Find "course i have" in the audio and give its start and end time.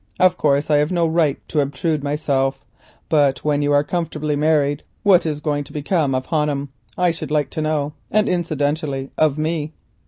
0.35-0.91